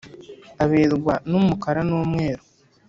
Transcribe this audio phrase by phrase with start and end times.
[0.63, 2.43] Aberwa numukara n’umweru